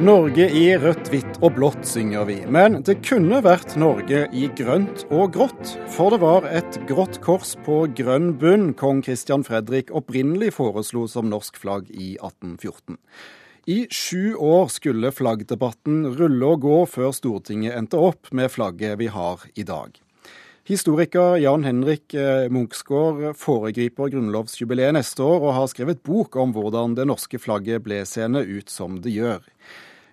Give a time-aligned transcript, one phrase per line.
[0.00, 2.38] Norge i rødt, hvitt og blått, synger vi.
[2.48, 5.74] Men det kunne vært Norge i grønt og grått.
[5.92, 11.28] For det var et grått kors på grønn bunn kong Christian Fredrik opprinnelig foreslo som
[11.28, 12.96] norsk flagg i 1814.
[13.68, 19.10] I sju år skulle flaggdebatten rulle og gå før Stortinget endte opp med flagget vi
[19.12, 20.00] har i dag.
[20.70, 26.96] Historiker Jan Henrik Munchsgaard Munksgaard foregriper grunnlovsjubileet neste år, og har skrevet bok om hvordan
[26.96, 29.44] det norske flagget ble seende ut som det gjør.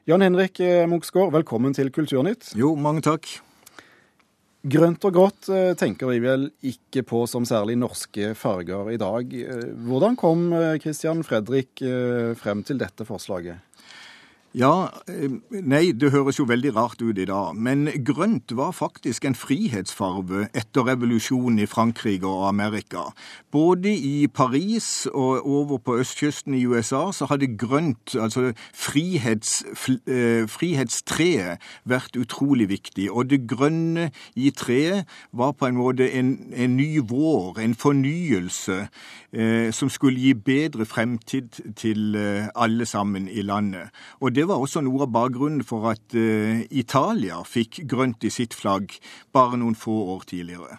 [0.08, 2.54] Jan Henrik eh, Munksgaard, velkommen til Kulturnytt.
[2.56, 3.28] Jo, mange takk.
[4.64, 9.36] Grønt og grått eh, tenker vi vel ikke på som særlig norske farger i dag.
[9.84, 10.48] Hvordan kom
[10.80, 11.84] Christian Fredrik
[12.40, 13.67] frem til dette forslaget?
[14.56, 17.56] Ja, eh, nei, det høres jo veldig rart ut i dag.
[17.56, 23.12] Men grønt var faktisk en frihetsfarve etter revolusjonen i Frankrike og Amerika.
[23.52, 29.66] Både i Paris og over på østkysten i USA så hadde grønt, altså frihets,
[30.08, 33.12] eh, frihetstreet, vært utrolig viktig.
[33.12, 38.88] Og det grønne i treet var på en måte en, en ny vår, en fornyelse,
[39.34, 43.92] eh, som skulle gi bedre fremtid til eh, alle sammen i landet.
[44.22, 48.54] Og det var også noe av bakgrunnen for at uh, Italia fikk grønt i sitt
[48.58, 48.94] flagg
[49.34, 50.78] bare noen få år tidligere.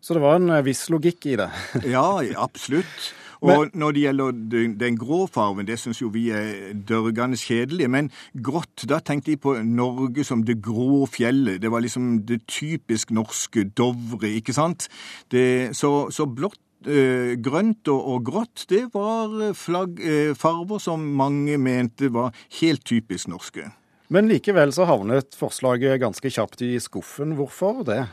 [0.00, 1.48] Så det var en eh, viss logikk i det?
[1.96, 2.06] ja,
[2.38, 3.10] absolutt.
[3.38, 4.38] Og når det gjelder
[4.80, 7.86] den, grå fargen, det syns jo vi er dørgende kjedelig.
[7.90, 11.60] Men grått, da tenkte jeg på Norge som det grå fjellet.
[11.62, 14.88] Det var liksom det typisk norske Dovre, ikke sant?
[15.30, 21.02] Det, så, så blått Eh, grønt og, grått, det var eh, flagg, eh, farver som
[21.18, 23.66] mange mente var helt typisk norske.
[24.08, 27.34] Men likevel så havnet forslaget ganske kjapt i skuffen.
[27.36, 28.04] Hvorfor det?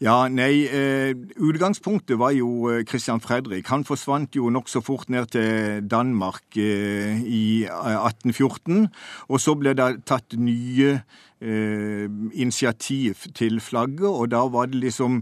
[0.00, 3.66] Ja, nei, eh, Utgangspunktet var jo Christian Fredrik.
[3.68, 8.88] Han forsvant jo nokså fort ned til Danmark eh, i 1814.
[9.28, 11.02] Og så ble det tatt nye
[11.40, 15.20] eh, initiativ til flagget, og da var det liksom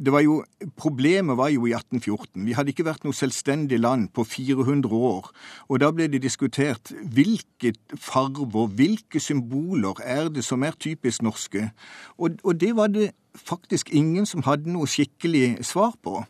[0.00, 0.42] det var jo,
[0.76, 2.46] Problemet var jo i 1814.
[2.46, 5.30] Vi hadde ikke vært noe selvstendig land på 400 år.
[5.68, 11.68] Og da ble det diskutert hvilke farver, hvilke symboler er det som er typisk norske.
[12.18, 16.22] Og, og det var det faktisk ingen som hadde noe skikkelig svar på.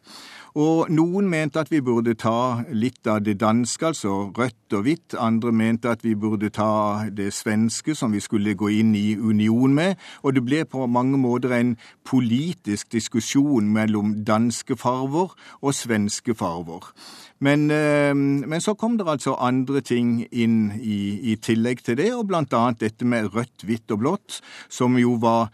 [0.59, 5.17] Og noen mente at vi burde ta litt av det danske, altså rødt og hvitt.
[5.17, 9.73] Andre mente at vi burde ta det svenske, som vi skulle gå inn i union
[9.73, 9.97] med.
[10.21, 15.33] Og det ble på mange måter en politisk diskusjon mellom danske farver
[15.63, 16.93] og svenske farver.
[17.41, 22.13] Men, eh, men, så kom det altså andre ting inn i, i tillegg til det,
[22.15, 25.49] og blant annet dette med rødt, hvitt og blått, som jo var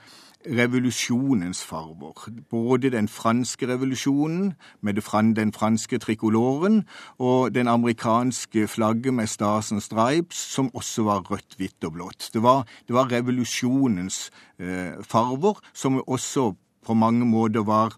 [0.49, 2.31] revolusjonens farver.
[2.51, 5.01] Både den franske revolusjonen med
[5.37, 6.85] den franske trikoloren
[7.19, 12.31] og den amerikanske flagget med Stasen Stripes, som også var rødt, hvitt og blått.
[12.33, 16.55] Det var, det var revolusjonens eh, farver, som også
[16.87, 17.97] på mange måter var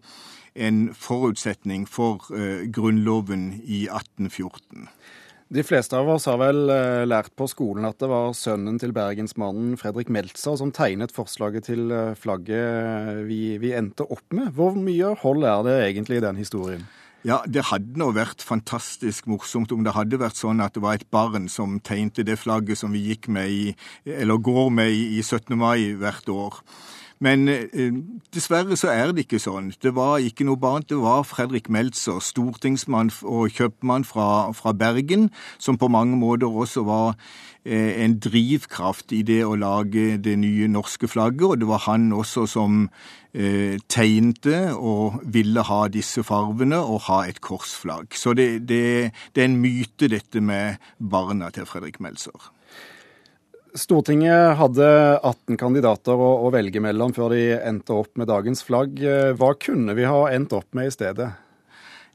[0.55, 4.89] en forutsetning for eh, Grunnloven i 1814.
[5.51, 8.93] De fleste av oss har vel eh, lært på skolen at det var sønnen til
[8.95, 14.53] bergensmannen Fredrik Meltzer som tegnet forslaget til eh, flagget vi, vi endte opp med.
[14.55, 16.87] Hvor mye hold er det egentlig i den historien?
[17.27, 21.01] Ja, Det hadde nå vært fantastisk morsomt om det hadde vært sånn at det var
[21.01, 23.75] et barn som tegnte det flagget som vi gikk med i,
[24.07, 25.51] eller går med i 17.
[25.59, 26.63] mai hvert år.
[27.21, 27.93] Men eh,
[28.33, 29.69] dessverre så er det ikke sånn.
[29.77, 30.87] Det var ikke noe barn.
[30.89, 35.29] Det var Fredrik Meltzer, stortingsmann og kjøpmann fra, fra Bergen,
[35.61, 37.11] som på mange måter også var
[37.65, 41.45] eh, en drivkraft i det å lage det nye norske flagget.
[41.45, 42.87] Og det var han også som
[43.35, 48.17] eh, tegnte og ville ha disse farvene og ha et korsflagg.
[48.17, 52.49] Så det, det, det er en myte, dette med barna til Fredrik Meltzer.
[53.79, 54.87] Stortinget hadde
[55.21, 58.99] 18 kandidater å, å, velge mellom før de endte opp med dagens flagg.
[59.39, 61.31] Hva kunne vi ha endt opp med i stedet?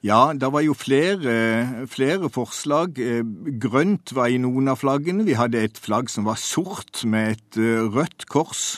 [0.06, 3.00] Ja, det var jo flere, flere, forslag.
[3.62, 5.26] Grønt var i noen av flaggene.
[5.26, 8.76] Vi hadde et flagg som var sort med et eh, rødt kors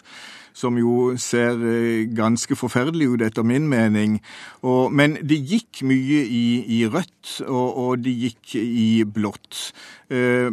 [0.58, 4.18] som jo ser eh, ganske forferdelig ut, etter min mening.
[4.66, 6.48] Og, men det gikk mye i,
[6.80, 9.72] i rødt, og, og, det gikk i blått.
[10.10, 10.50] Eh,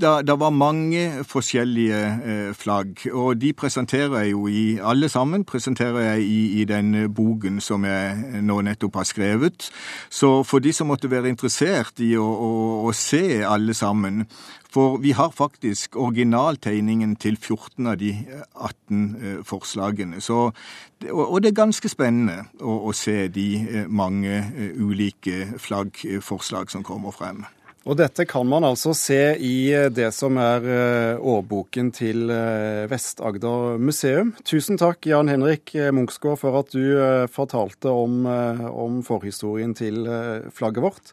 [0.00, 6.14] det var mange forskjellige eh, flagg, og de presenterer jeg jo i Alle sammen presenterer
[6.14, 9.68] jeg i, i den boken som jeg nå nettopp har skrevet.
[10.08, 12.54] Så for de som måtte være interessert i å, å,
[12.88, 14.24] å se alle sammen,
[14.70, 18.12] for vi har faktisk originaltegningen til 14 av de
[18.54, 20.20] 18 eh, forslagene.
[20.22, 20.50] Så,
[21.10, 26.86] og det er ganske spennende å, å se de eh, mange eh, ulike flaggforslag som
[26.86, 27.42] kommer frem.
[27.88, 30.66] Og dette kan man altså se i det som er
[31.16, 32.28] årboken til
[32.92, 34.34] Vest-Agder museum.
[34.44, 37.00] Tusen takk, Jan Henrik Munksgaard, for at du
[37.32, 40.04] fortalte om, om forhistorien til
[40.52, 41.08] flagget vårt.